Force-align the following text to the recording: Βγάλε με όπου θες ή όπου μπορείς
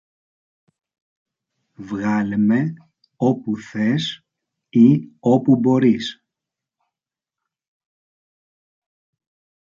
Βγάλε 1.75 2.37
με 2.37 2.73
όπου 3.15 3.57
θες 3.57 4.25
ή 4.69 5.11
όπου 5.19 5.55
μπορείς 5.55 6.23